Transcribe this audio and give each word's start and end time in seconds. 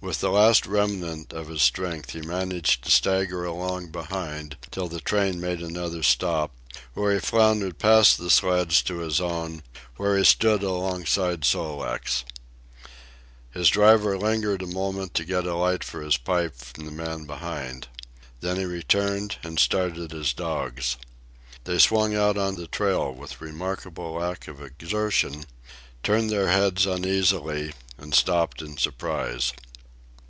With 0.00 0.20
the 0.20 0.30
last 0.30 0.64
remnant 0.64 1.32
of 1.32 1.48
his 1.48 1.60
strength 1.60 2.10
he 2.10 2.20
managed 2.22 2.84
to 2.84 2.90
stagger 2.90 3.44
along 3.44 3.88
behind 3.90 4.56
till 4.70 4.86
the 4.86 5.00
train 5.00 5.40
made 5.40 5.60
another 5.60 6.04
stop, 6.04 6.52
when 6.94 7.12
he 7.14 7.20
floundered 7.20 7.80
past 7.80 8.16
the 8.16 8.30
sleds 8.30 8.80
to 8.82 9.00
his 9.00 9.20
own, 9.20 9.64
where 9.96 10.16
he 10.16 10.22
stood 10.22 10.62
alongside 10.62 11.44
Sol 11.44 11.78
leks. 11.80 12.24
His 13.50 13.68
driver 13.70 14.16
lingered 14.16 14.62
a 14.62 14.68
moment 14.68 15.14
to 15.14 15.24
get 15.24 15.46
a 15.46 15.56
light 15.56 15.82
for 15.82 16.00
his 16.00 16.16
pipe 16.16 16.54
from 16.56 16.86
the 16.86 16.92
man 16.92 17.24
behind. 17.26 17.88
Then 18.40 18.56
he 18.56 18.66
returned 18.66 19.38
and 19.42 19.58
started 19.58 20.12
his 20.12 20.32
dogs. 20.32 20.96
They 21.64 21.78
swung 21.80 22.14
out 22.14 22.38
on 22.38 22.54
the 22.54 22.68
trail 22.68 23.12
with 23.12 23.40
remarkable 23.40 24.12
lack 24.12 24.46
of 24.46 24.62
exertion, 24.62 25.44
turned 26.04 26.30
their 26.30 26.50
heads 26.52 26.86
uneasily, 26.86 27.74
and 27.98 28.14
stopped 28.14 28.62
in 28.62 28.76
surprise. 28.76 29.52